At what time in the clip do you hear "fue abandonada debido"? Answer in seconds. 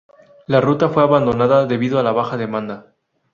0.89-1.99